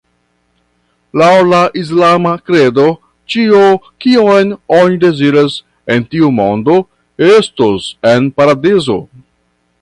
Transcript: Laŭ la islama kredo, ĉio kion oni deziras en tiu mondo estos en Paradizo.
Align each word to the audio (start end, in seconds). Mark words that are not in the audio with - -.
Laŭ 1.21 1.33
la 1.49 1.59
islama 1.81 2.31
kredo, 2.49 2.85
ĉio 3.33 3.61
kion 4.05 4.55
oni 4.79 4.99
deziras 5.05 5.59
en 5.97 6.09
tiu 6.15 6.31
mondo 6.41 6.79
estos 7.29 7.93
en 8.15 8.27
Paradizo. 8.41 8.99